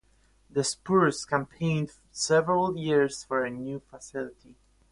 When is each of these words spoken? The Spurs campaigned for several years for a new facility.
The 0.49 0.63
Spurs 0.63 1.25
campaigned 1.25 1.91
for 1.91 2.01
several 2.11 2.75
years 2.75 3.23
for 3.23 3.45
a 3.45 3.51
new 3.51 3.79
facility. 3.81 4.55